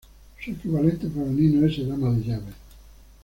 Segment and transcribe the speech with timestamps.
[0.43, 2.55] Su equivalente femenino es el ama de llaves.